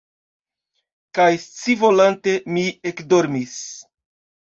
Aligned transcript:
Kaj 1.19 1.27
scivolante, 1.45 2.37
mi 2.57 2.67
ekdormis. 2.93 3.57